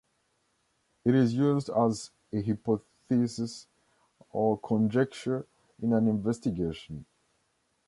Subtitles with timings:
[1.05, 3.67] It is used as a hypothesis
[4.31, 5.45] or conjecture
[5.79, 7.05] in an investigation.